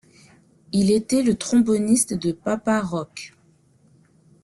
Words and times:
Il 0.71 0.89
était 0.89 1.21
le 1.21 1.35
tromboniste 1.35 2.13
de 2.15 2.31
Papa 2.31 2.81
Roach. 2.81 3.35